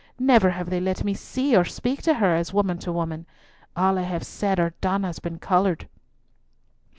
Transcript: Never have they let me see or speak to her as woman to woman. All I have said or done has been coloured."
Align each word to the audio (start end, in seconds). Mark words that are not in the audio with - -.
Never 0.17 0.49
have 0.49 0.71
they 0.71 0.79
let 0.79 1.03
me 1.03 1.13
see 1.13 1.55
or 1.55 1.63
speak 1.63 2.01
to 2.01 2.15
her 2.15 2.33
as 2.33 2.51
woman 2.55 2.79
to 2.79 2.91
woman. 2.91 3.27
All 3.75 3.99
I 3.99 4.01
have 4.01 4.23
said 4.25 4.59
or 4.59 4.73
done 4.81 5.03
has 5.03 5.19
been 5.19 5.37
coloured." 5.37 5.87